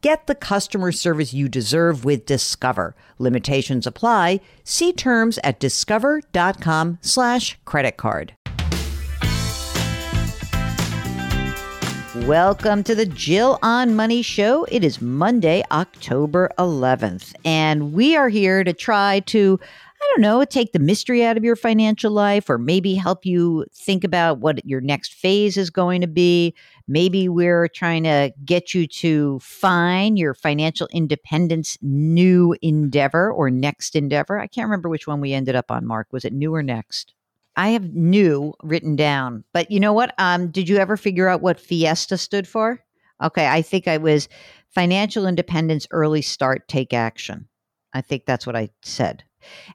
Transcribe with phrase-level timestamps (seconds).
[0.00, 2.94] Get the customer service you deserve with Discover.
[3.18, 4.38] Limitations apply.
[4.62, 8.32] See terms at discover.com slash credit card.
[12.26, 14.64] Welcome to the Jill on Money Show.
[14.70, 19.58] It is Monday, October 11th, and we are here to try to
[20.00, 23.66] I don't know, take the mystery out of your financial life or maybe help you
[23.74, 26.54] think about what your next phase is going to be.
[26.88, 33.94] Maybe we're trying to get you to find your financial independence new endeavor or next
[33.94, 34.38] endeavor.
[34.38, 36.08] I can't remember which one we ended up on, Mark.
[36.12, 37.12] Was it new or next?
[37.56, 40.14] I have new written down, but you know what?
[40.16, 42.82] Um, did you ever figure out what Fiesta stood for?
[43.22, 44.28] Okay, I think I was
[44.68, 47.48] financial independence, early start, take action.
[47.92, 49.24] I think that's what I said.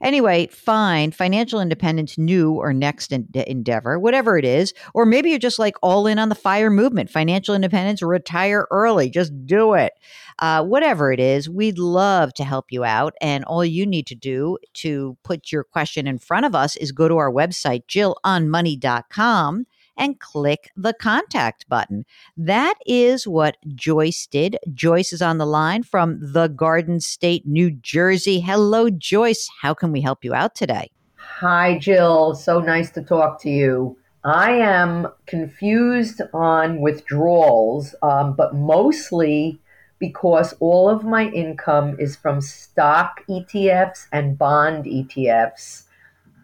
[0.01, 4.73] Anyway, fine, financial independence, new or next endeavor, whatever it is.
[4.93, 9.09] Or maybe you're just like all in on the fire movement, financial independence, retire early,
[9.09, 9.93] just do it.
[10.39, 13.13] Uh, whatever it is, we'd love to help you out.
[13.21, 16.91] And all you need to do to put your question in front of us is
[16.91, 19.65] go to our website, jillonmoney.com
[19.97, 22.05] and click the contact button.
[22.37, 24.57] That is what Joyce did.
[24.73, 28.39] Joyce is on the line from the Garden State, New Jersey.
[28.39, 29.49] Hello, Joyce.
[29.61, 30.89] How can we help you out today?
[31.17, 32.35] Hi, Jill.
[32.35, 33.97] So nice to talk to you.
[34.23, 39.59] I am confused on withdrawals, um, but mostly
[39.99, 45.83] because all of my income is from stock ETFs and bond ETFs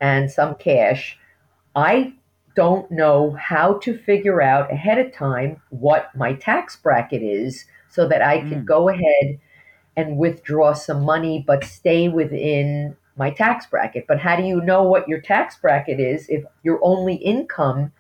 [0.02, 1.18] and some cash.
[1.76, 2.14] I
[2.60, 8.06] don't know how to figure out ahead of time what my tax bracket is so
[8.06, 8.66] that I can mm.
[8.66, 9.40] go ahead
[9.96, 14.08] and withdraw some money but stay within my tax bracket.
[14.10, 17.94] But how do you know what your tax bracket is if your only income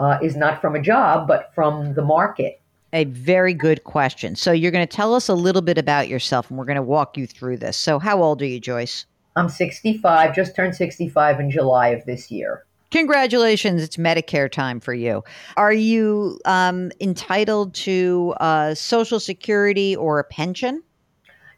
[0.00, 2.60] uh, is not from a job but from the market?
[2.92, 4.34] A very good question.
[4.34, 6.82] So, you're going to tell us a little bit about yourself and we're going to
[6.82, 7.76] walk you through this.
[7.76, 9.06] So, how old are you, Joyce?
[9.36, 12.64] I'm 65, just turned 65 in July of this year.
[12.90, 15.24] Congratulations, it's Medicare time for you.
[15.56, 20.82] Are you um, entitled to uh, Social Security or a pension?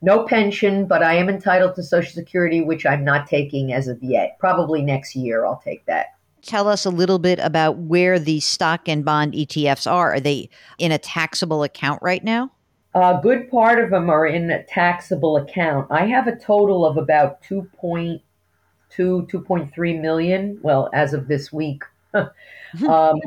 [0.01, 4.03] No pension, but I am entitled to Social Security, which I'm not taking as of
[4.03, 4.39] yet.
[4.39, 6.15] Probably next year I'll take that.
[6.43, 10.15] Tell us a little bit about where the stock and bond ETFs are.
[10.15, 12.53] Are they in a taxable account right now?
[12.95, 15.89] A good part of them are in a taxable account.
[15.91, 18.23] I have a total of about 2.8
[18.91, 20.59] two, 2.3 million.
[20.63, 21.83] Well, as of this week.
[22.15, 23.21] um,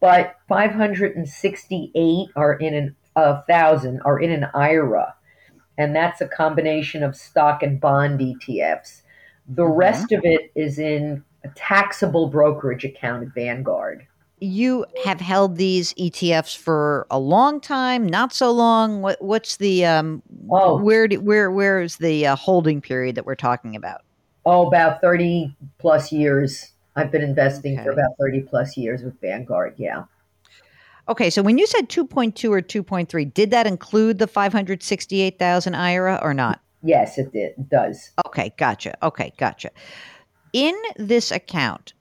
[0.00, 5.14] but 568 are in an, a thousand are in an IRA.
[5.76, 9.02] And that's a combination of stock and bond ETFs.
[9.48, 9.72] The mm-hmm.
[9.72, 14.06] rest of it is in a taxable brokerage account at Vanguard.
[14.40, 19.00] You have held these ETFs for a long time, not so long.
[19.00, 20.76] What, what's the um, oh.
[20.82, 24.02] where do, where where is the uh, holding period that we're talking about?
[24.46, 26.72] Oh, about 30 plus years.
[26.96, 27.84] I've been investing okay.
[27.84, 29.74] for about 30 plus years with Vanguard.
[29.78, 30.04] Yeah.
[31.08, 36.32] Okay, so when you said 2.2 or 2.3, did that include the 568,000 IRA or
[36.32, 36.60] not?
[36.82, 37.52] Yes, it did.
[37.58, 38.10] It does.
[38.26, 38.96] Okay, gotcha.
[39.02, 39.70] Okay, gotcha.
[40.52, 41.92] In this account,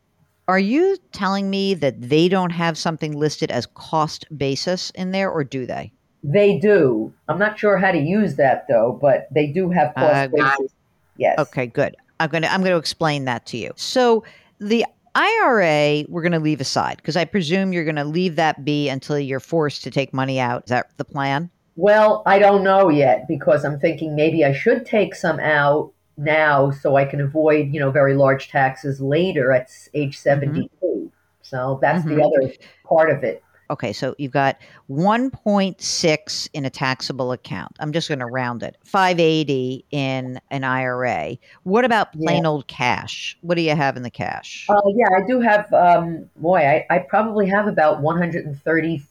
[0.48, 5.32] are you telling me that they don't have something listed as cost basis in there
[5.32, 5.92] or do they?
[6.24, 7.14] They do.
[7.28, 10.74] I'm not sure how to use that though, but they do have cost Uh, basis.
[11.18, 11.40] Yes.
[11.40, 11.96] Okay, good.
[12.20, 13.72] I'm going to I'm going to explain that to you.
[13.76, 14.24] So
[14.60, 18.66] the IRA we're going to leave aside because I presume you're going to leave that
[18.66, 20.64] be until you're forced to take money out.
[20.66, 21.50] Is that the plan?
[21.76, 26.72] Well, I don't know yet because I'm thinking maybe I should take some out now
[26.72, 31.12] so I can avoid, you know, very large taxes later at age 72.
[31.42, 32.16] So that's Mhm.
[32.16, 32.54] the other
[32.88, 33.43] part of it.
[33.70, 34.58] Okay, so you've got
[34.90, 37.76] 1.6 in a taxable account.
[37.80, 38.78] I'm just going to round it.
[38.84, 41.38] 580 in an IRA.
[41.64, 43.38] What about plain old cash?
[43.42, 44.68] What do you have in the cash?
[44.70, 49.04] Uh, yeah, I do have, um, boy, I, I probably have about 130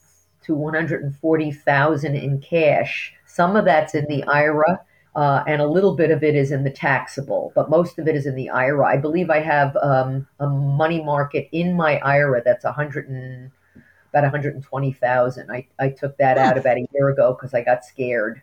[0.45, 3.15] to 140,000 in cash.
[3.27, 4.81] Some of that's in the IRA.
[5.15, 8.17] Uh, and a little bit of it is in the taxable, but most of it
[8.17, 8.87] is in the IRA.
[8.87, 13.51] I believe I have um, a money market in my IRA that's 100 and
[14.13, 15.51] about 120,000.
[15.51, 18.43] I, I took that out about a year ago because I got scared.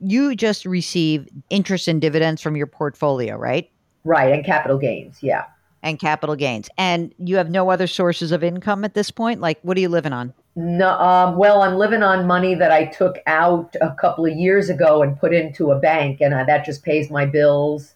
[0.00, 3.70] you just receive interest and dividends from your portfolio, right?
[4.04, 5.44] Right, and capital gains, yeah.
[5.82, 6.68] And capital gains.
[6.78, 9.40] And you have no other sources of income at this point?
[9.40, 10.32] Like, what are you living on?
[10.56, 14.68] No, um, well, I'm living on money that I took out a couple of years
[14.68, 17.94] ago and put into a bank, and uh, that just pays my bills.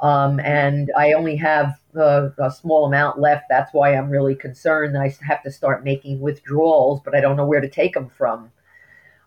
[0.00, 3.44] Um, and I only have uh, a small amount left.
[3.48, 4.96] That's why I'm really concerned.
[4.98, 8.50] I have to start making withdrawals, but I don't know where to take them from.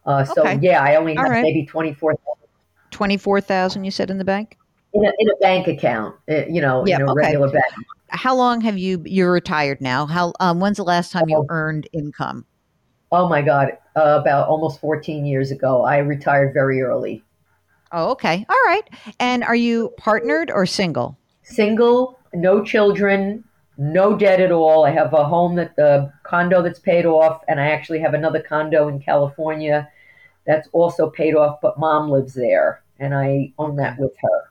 [0.05, 0.59] Uh, so Okay.
[0.61, 1.43] yeah, I only All have right.
[1.43, 2.15] maybe twenty four
[2.91, 4.57] 24,000 you said in the bank?
[4.93, 6.15] in a, in a bank account.
[6.29, 7.15] uh, You know, Yeah, in a okay.
[7.15, 7.65] regular bank.
[8.09, 10.05] How long have you you're retired now?
[10.05, 11.45] How um when's the last time you Oh.
[11.49, 12.45] earned income?
[13.11, 17.23] Oh my God, uh, about almost fourteen years ago, I retired very early.
[17.91, 18.45] Oh, okay.
[18.49, 18.89] All right.
[19.19, 21.17] And are you partnered or single?
[21.45, 23.43] single, no children,
[23.77, 24.85] no debt at all.
[24.85, 28.41] I have a home that the condo that's paid off, and I actually have another
[28.41, 29.89] condo in California
[30.45, 34.41] that's also paid off, but mom lives there, and I own that with her.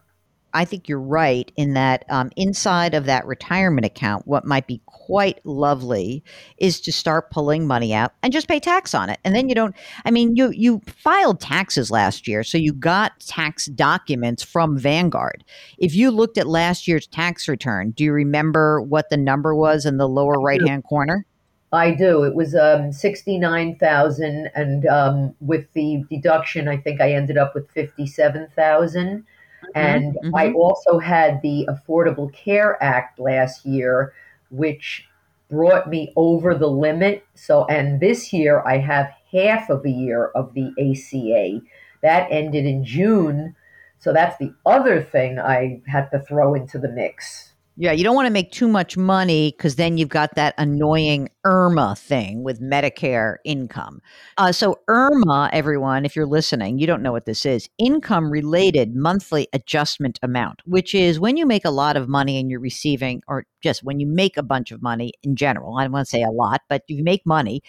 [0.55, 4.81] I think you're right in that um, inside of that retirement account, what might be
[4.87, 6.23] quite lovely
[6.59, 9.19] is to start pulling money out and just pay tax on it.
[9.25, 9.75] And then you don't,
[10.05, 15.45] I mean, you, you filed taxes last year, so you got tax documents from Vanguard.
[15.77, 19.85] If you looked at last year's tax return, do you remember what the number was
[19.85, 21.27] in the lower right hand corner?
[21.73, 22.23] I do.
[22.23, 27.37] It was um, sixty nine thousand, and um, with the deduction, I think I ended
[27.37, 29.27] up with fifty seven thousand.
[29.75, 30.31] And mhm.
[30.35, 34.13] I also had the Affordable Care Act last year,
[34.51, 35.09] which
[35.51, 37.25] brought me over the limit.
[37.35, 41.61] So, and this year I have half of a year of the ACA.
[42.03, 43.55] That ended in June.
[43.99, 47.54] So that's the other thing I had to throw into the mix.
[47.77, 51.29] Yeah, you don't want to make too much money because then you've got that annoying
[51.45, 54.01] IRMAA thing with Medicare income.
[54.39, 58.95] Uh, so, IRMAA, everyone, if you're listening, you don't know what this is income related
[58.95, 63.23] monthly adjustment amount, which is when you make a lot of money and you're receiving,
[63.27, 65.77] or just when you make a bunch of money in general.
[65.77, 67.61] I don't want to say a lot, but you make money.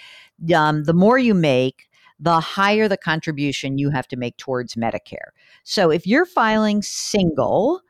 [0.56, 1.88] Um, the more you make,
[2.20, 5.32] the higher the contribution you have to make towards Medicare.
[5.64, 7.82] So, if you're filing single,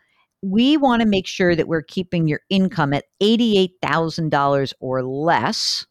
[0.41, 5.85] we want to make sure that we're keeping your income at $88,000 or less,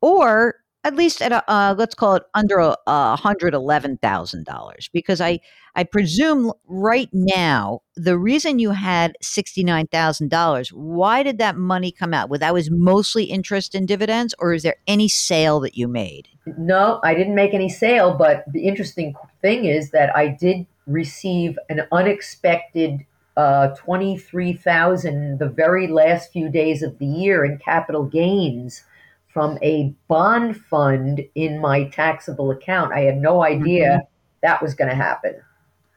[0.00, 4.90] or at least at a, uh, let's call it under a, a $111,000.
[4.92, 5.40] Because I,
[5.74, 12.30] I presume right now, the reason you had $69,000, why did that money come out?
[12.30, 16.28] Well, that was mostly interest and dividends, or is there any sale that you made?
[16.58, 21.58] No, I didn't make any sale, but the interesting thing is that I did receive
[21.68, 23.04] an unexpected
[23.40, 28.84] uh, 23,000 the very last few days of the year in capital gains
[29.28, 32.92] from a bond fund in my taxable account.
[32.92, 34.02] I had no idea
[34.42, 35.40] that was going to happen.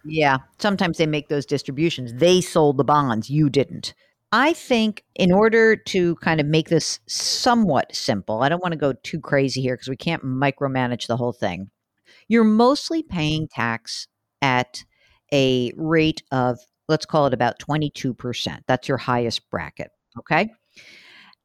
[0.05, 2.13] Yeah, sometimes they make those distributions.
[2.13, 3.93] They sold the bonds, you didn't.
[4.31, 8.79] I think in order to kind of make this somewhat simple, I don't want to
[8.79, 11.71] go too crazy here because we can't micromanage the whole thing.
[12.29, 14.07] You're mostly paying tax
[14.41, 14.85] at
[15.33, 18.59] a rate of, let's call it about 22%.
[18.67, 19.91] That's your highest bracket.
[20.19, 20.49] Okay.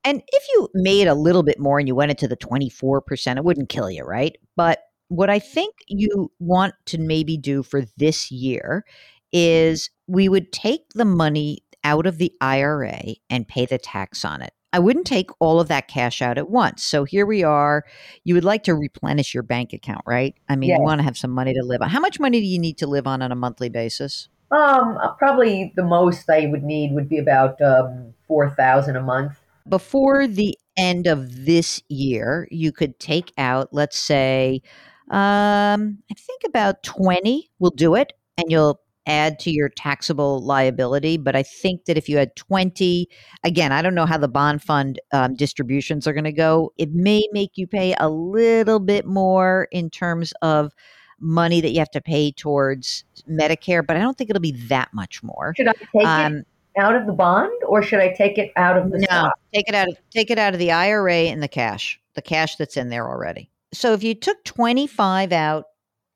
[0.04, 3.44] And if you made a little bit more and you went into the 24%, it
[3.44, 4.36] wouldn't kill you, right?
[4.56, 9.28] But what I think you want to maybe do for this year mm-hmm.
[9.32, 14.42] is we would take the money out of the IRA and pay the tax on
[14.42, 14.52] it.
[14.72, 16.84] I wouldn't take all of that cash out at once.
[16.84, 17.84] So here we are.
[18.24, 20.34] You would like to replenish your bank account, right?
[20.48, 20.78] I mean, Yes.
[20.78, 21.88] you want to have some money to live on.
[21.88, 24.28] How much money do you need to live on on a monthly basis?
[24.50, 29.38] Um, probably the most I would need would be about um, 4000 a month.
[29.68, 34.62] Before the end of this year, you could take out, let's say,
[35.10, 41.16] Um, I think about 20 will do it and you'll add to your taxable liability.
[41.16, 43.08] But I think that if you had 20,
[43.42, 46.72] again, I don't know how the bond fund um, distributions are going to go.
[46.76, 50.72] It may make you pay a little bit more in terms of
[51.20, 54.92] money that you have to pay towards Medicare, but I don't think it'll be that
[54.92, 55.54] much more.
[55.56, 56.46] Should I take um, it
[56.78, 59.38] out of the bond or should I take it out of the no, stock?
[59.52, 62.56] take it out of take it out of the IRA and the cash, the cash
[62.56, 63.50] that's in there already.
[63.72, 65.64] So if you took 25 out,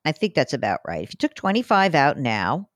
[0.05, 1.03] I think that's about right.
[1.03, 2.69] If you took 25 out now,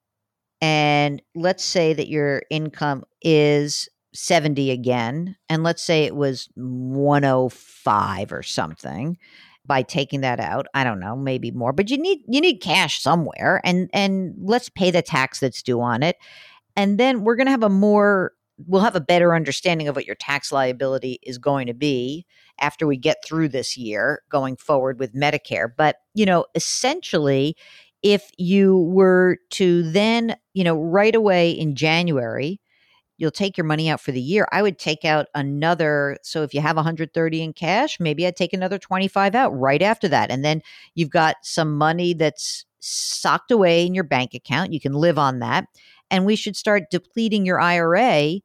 [0.60, 8.32] and let's say that your income is 70 again, and let's say it was 105
[8.32, 9.18] or something
[9.66, 10.66] by taking that out.
[10.74, 14.68] I don't know, maybe more, but you need you need cash somewhere and and let's
[14.68, 16.16] pay the tax that's due on it.
[16.76, 18.32] And then we're going to have a more
[18.66, 22.24] we'll have a better understanding of what your tax liability is going to be
[22.58, 25.68] after we get through this year going forward with Medicare.
[25.76, 27.56] But, you know, essentially
[28.02, 32.60] if you were to then, you know, right away in January,
[33.18, 34.46] you'll take your money out for the year.
[34.52, 36.18] I would take out another.
[36.22, 40.08] So if you have 130 in cash, maybe I'd take another 25 out right after
[40.08, 40.30] that.
[40.30, 40.62] And then
[40.94, 44.72] you've got some money that's socked away in your bank account.
[44.72, 45.66] You can live on that.
[46.10, 48.40] And we should start depleting your IRA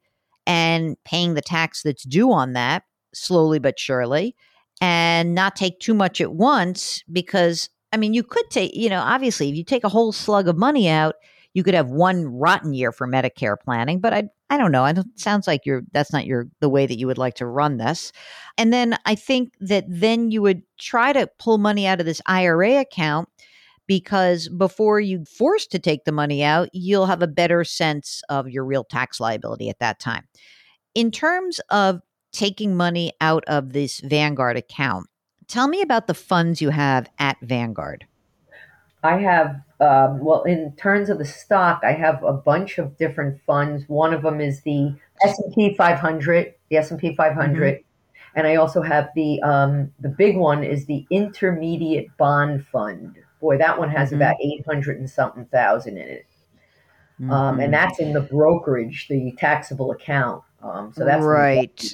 [0.46, 2.82] and paying the tax that's due on that
[3.14, 4.34] slowly but surely
[4.80, 9.00] and not take too much at once because I mean, you could take, you know,
[9.00, 11.16] obviously, if you take a whole slug of money out,
[11.52, 14.00] you could have one rotten year for Medicare planning.
[14.00, 14.84] But I, I don't know.
[14.84, 17.78] It sounds like you're that's not your the way that you would like to run
[17.78, 18.12] this.
[18.58, 22.20] And then I think that then you would try to pull money out of this
[22.26, 23.30] IRA account
[23.86, 28.46] because before you forced to take the money out, you'll have a better sense of
[28.46, 30.28] your real tax liability at that time.
[30.94, 35.06] In terms of taking money out of this Vanguard account,
[35.48, 38.06] Tell me about the funds you have at Vanguard.
[39.02, 43.40] I have, um, well, in terms of the stock, I have a bunch of different
[43.44, 43.84] funds.
[43.88, 44.94] One of them is the
[45.24, 47.74] S&P 500, the S&P 500.
[47.74, 47.82] Mm-hmm.
[48.34, 53.16] And I also have the, um, the big one is the Intermediate Bond Fund.
[53.40, 54.16] Boy, that one has mm-hmm.
[54.16, 56.26] about 800 and something thousand in it.
[57.20, 57.30] Mm-hmm.
[57.30, 57.72] Um, and mm-hmm.
[57.72, 60.42] that's in the brokerage, the taxable account.
[60.62, 61.92] Um, so that's right.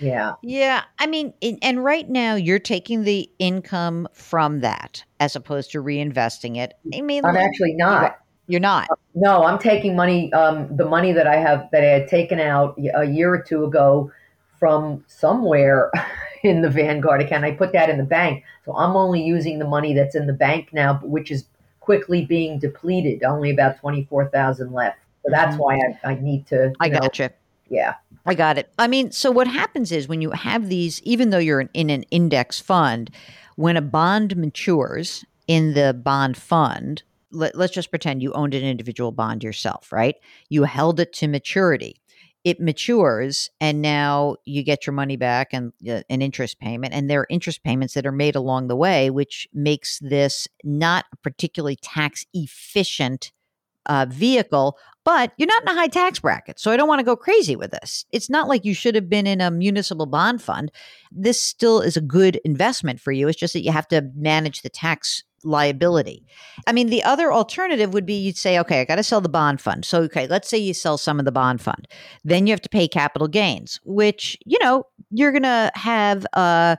[0.00, 0.34] Yeah.
[0.42, 0.84] Yeah.
[0.98, 6.56] I mean, and right now you're taking the income from that as opposed to reinvesting
[6.56, 6.74] it.
[6.94, 8.18] I mean, I'm actually not.
[8.46, 8.88] You're not.
[9.14, 10.32] No, I'm taking money.
[10.32, 13.64] Um, the money that I have that I had taken out a year or two
[13.64, 14.10] ago
[14.58, 15.90] from somewhere
[16.42, 17.44] in the Vanguard account.
[17.44, 20.32] I put that in the bank, so I'm only using the money that's in the
[20.32, 21.44] bank now, which is
[21.80, 23.22] quickly being depleted.
[23.22, 24.98] Only about twenty four thousand left.
[25.24, 25.62] So that's mm-hmm.
[25.62, 26.72] why I, I need to.
[26.80, 27.28] I got you.
[27.70, 27.94] Yeah.
[28.26, 28.70] I got it.
[28.78, 32.02] I mean, so what happens is when you have these, even though you're in an
[32.04, 33.10] index fund,
[33.56, 38.64] when a bond matures in the bond fund, let, us just pretend you owned an
[38.64, 40.16] individual bond yourself, right?
[40.48, 42.00] You held it to maturity.
[42.44, 46.94] It matures, and now you get your money back and uh, an interest payment.
[46.94, 51.04] And there are interest payments that are made along the way, which makes this not
[51.12, 53.32] a particularly tax efficient
[53.88, 54.78] uh, vehicle
[55.08, 56.60] but you're not in a high tax bracket.
[56.60, 58.04] So I don't want to go crazy with this.
[58.12, 60.70] It's not like you should have been in a municipal bond fund.
[61.10, 63.26] This still is a good investment for you.
[63.26, 66.26] It's just that you have to manage the tax liability.
[66.66, 69.30] I mean, the other alternative would be you'd say, okay, I got to sell the
[69.30, 69.86] bond fund.
[69.86, 71.88] So, okay, let's say you sell some of the bond fund.
[72.22, 76.76] Then you have to pay capital gains, which, you know, you're going to have, uh,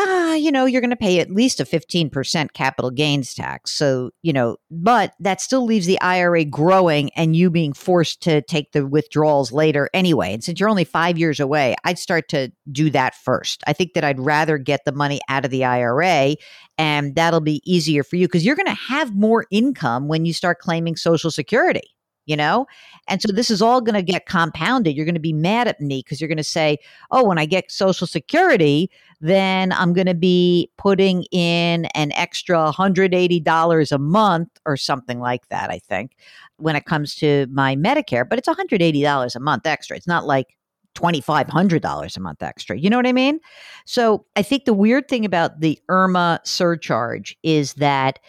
[0.00, 3.72] ah, you know, you're going to pay at least a 15% capital gains tax.
[3.72, 8.42] So, you know, but that still leaves the IRA growing and you being forced to
[8.42, 10.32] take the withdrawals later anyway.
[10.32, 13.62] And since you're only five years away, I'd start to do that first.
[13.66, 16.36] I think that I'd rather get the money out of the IRA
[16.78, 20.32] and that'll be easier for you because you're going to have more income when you
[20.32, 21.94] start claiming Social Security
[22.30, 22.66] you know?
[23.08, 24.94] And so this is all going to get compounded.
[24.96, 26.78] You're going to be mad at me because you're going to say,
[27.10, 28.88] oh, when I get Social Security,
[29.20, 35.48] then I'm going to be putting in an extra $180 a month or something like
[35.48, 36.12] that, I think,
[36.56, 38.26] when it comes to my Medicare.
[38.26, 39.96] But it's $180 a month extra.
[39.96, 40.56] It's not like
[40.94, 42.78] $2,500 a month extra.
[42.78, 43.40] You know what I mean?
[43.84, 48.20] So I think the weird thing about the IRMAA surcharge is that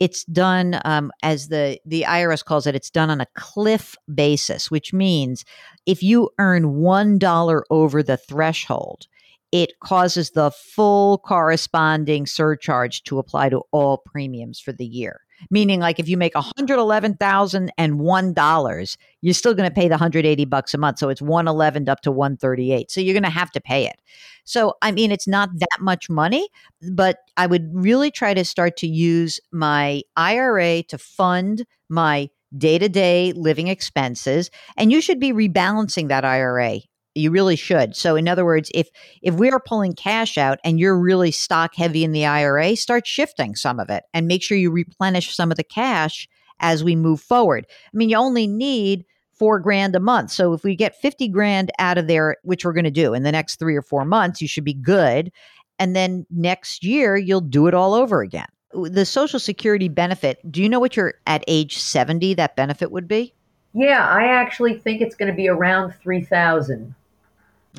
[0.00, 2.74] it's done um, as the the IRS calls it.
[2.74, 5.44] It's done on a cliff basis, which means
[5.86, 9.06] if you earn one dollar over the threshold,
[9.50, 15.20] it causes the full corresponding surcharge to apply to all premiums for the year.
[15.50, 20.78] Meaning, like if you make $111,001, you're still going to pay the 180 bucks a
[20.78, 20.98] month.
[20.98, 22.90] So it's 111 up to 138.
[22.90, 24.00] So you're going to have to pay it.
[24.44, 26.48] So, I mean, it's not that much money,
[26.92, 32.78] but I would really try to start to use my IRA to fund my day
[32.78, 34.50] to day living expenses.
[34.76, 36.80] And you should be rebalancing that IRA
[37.14, 37.96] you really should.
[37.96, 38.88] So in other words, if
[39.22, 43.06] if we are pulling cash out and you're really stock heavy in the IRA, start
[43.06, 46.28] shifting some of it and make sure you replenish some of the cash
[46.60, 47.66] as we move forward.
[47.70, 50.32] I mean, you only need 4 grand a month.
[50.32, 53.22] So if we get 50 grand out of there, which we're going to do in
[53.22, 55.30] the next 3 or 4 months, you should be good.
[55.78, 58.48] And then next year you'll do it all over again.
[58.74, 63.08] The social security benefit, do you know what your at age 70 that benefit would
[63.08, 63.32] be?
[63.74, 66.94] Yeah, I actually think it's going to be around 3000.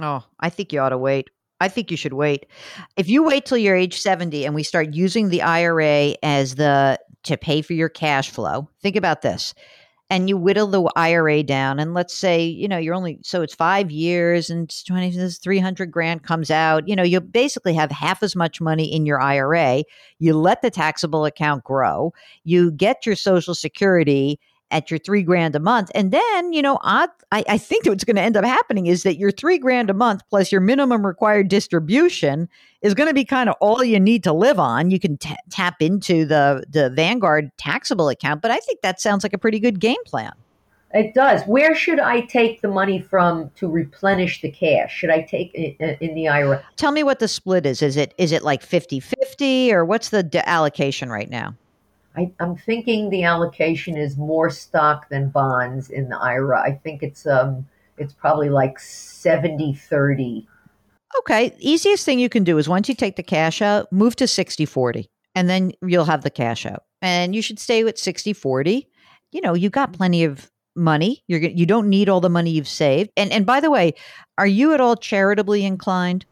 [0.02, 1.30] Oh, I think you ought to wait.
[1.62, 2.46] I think you should wait.
[2.96, 7.00] If you wait till you're age 70 and we start using the IRA as the
[7.24, 9.54] to pay for your cash flow, think about this.
[10.12, 13.54] And you whittle the IRA down, and let's say, you know, you're only so it's
[13.54, 16.88] five years and 20, 300 grand comes out.
[16.88, 19.84] You know, you'll basically have half as much money in your IRA.
[20.18, 22.12] You let the taxable account grow,
[22.44, 24.40] you get your Social Security,
[24.72, 25.92] at your three grand a month.
[25.96, 29.18] And then, you know, I, I think what's going to end up happening is that
[29.18, 32.48] your three grand a month plus your minimum required distribution
[32.82, 34.92] is going to be kind of all you need to live on.
[34.92, 39.24] You can t- tap into the, the Vanguard taxable account, but I think that sounds
[39.24, 40.34] like a pretty good game plan.
[40.92, 41.44] It does.
[41.44, 44.96] Where should I take the money from to replenish the cash?
[44.96, 46.64] Should I take it uh, in the IRA?
[46.78, 47.84] Tell me what the split is.
[47.84, 51.56] Is it is it like 50-50 or what's the allocation right now?
[52.20, 56.62] I, am thinking the allocation is more stock than bonds in the IRA.
[56.62, 60.48] I think it's um it's probably like 70 30.
[61.20, 61.54] Okay.
[61.60, 64.66] Easiest thing you can do is once you take the cash out, move to 60
[64.66, 66.84] 40, and then you'll have the cash out.
[67.02, 68.88] And you should stay with 60 40.
[69.32, 71.24] You know, you got plenty of money.
[71.28, 73.12] You're you don't need all the money you've saved.
[73.16, 73.94] And and by the way,
[74.38, 76.26] are you at all charitably inclined?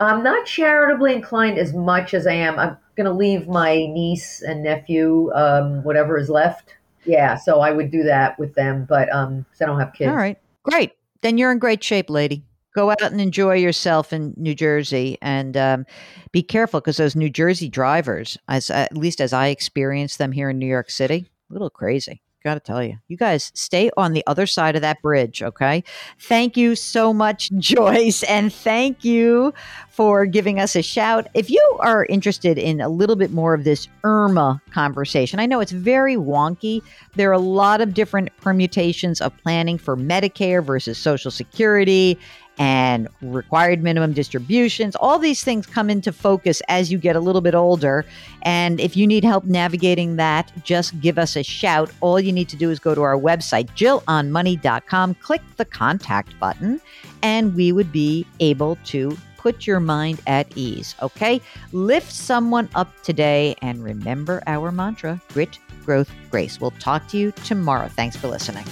[0.00, 2.58] I'm not charitably inclined as much as I am.
[2.58, 6.74] I'm going to leave my niece and nephew um, whatever is left.
[7.04, 10.10] Yeah, so I would do that with them, but um, I don't have kids.
[10.10, 10.92] All right, great.
[11.22, 12.44] Then you're in great shape, lady.
[12.74, 15.86] Go out and enjoy yourself in New Jersey, and um,
[16.30, 20.50] be careful because those New Jersey drivers, as at least as I experienced them here
[20.50, 24.12] in New York City, a little crazy got to tell you, you guys stay on
[24.12, 25.82] the other side of that bridge, okay?
[26.20, 29.52] Thank you so much, Joyce, and thank you
[29.90, 31.26] for giving us a shout.
[31.34, 35.60] If you are interested in a little bit more of this IRMAA conversation, I know
[35.60, 36.82] it's very wonky.
[37.16, 42.16] There are a lot of different permutations of planning for Medicare versus Social Security
[42.58, 44.96] and required minimum distributions.
[44.96, 48.04] All these things come into focus as you get a little bit older.
[48.42, 51.90] And if you need help navigating that, just give us a shout.
[52.00, 56.80] All you need to do is go to our website, jillonmoney.com, click the contact button,
[57.22, 60.96] and we would be able to put your mind at ease.
[61.02, 61.40] Okay?
[61.72, 66.60] Lift someone up today and remember our mantra grit, growth, grace.
[66.60, 67.88] We'll talk to you tomorrow.
[67.88, 68.64] Thanks for listening.